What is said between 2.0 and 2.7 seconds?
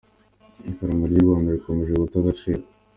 guta agaciro,